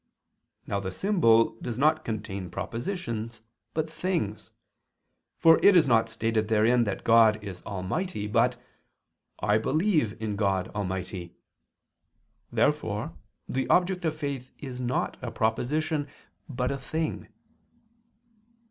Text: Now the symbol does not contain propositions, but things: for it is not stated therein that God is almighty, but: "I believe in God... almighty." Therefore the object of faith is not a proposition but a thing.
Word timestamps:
Now 0.65 0.79
the 0.79 0.91
symbol 0.91 1.59
does 1.61 1.77
not 1.77 2.03
contain 2.03 2.49
propositions, 2.49 3.41
but 3.75 3.87
things: 3.87 4.51
for 5.37 5.63
it 5.63 5.75
is 5.75 5.87
not 5.87 6.09
stated 6.09 6.47
therein 6.47 6.85
that 6.85 7.03
God 7.03 7.37
is 7.43 7.61
almighty, 7.67 8.25
but: 8.25 8.57
"I 9.43 9.59
believe 9.59 10.19
in 10.19 10.37
God... 10.37 10.69
almighty." 10.69 11.35
Therefore 12.51 13.13
the 13.47 13.67
object 13.67 14.03
of 14.03 14.17
faith 14.17 14.51
is 14.57 14.81
not 14.81 15.17
a 15.21 15.29
proposition 15.29 16.07
but 16.49 16.71
a 16.71 16.79
thing. 16.79 17.27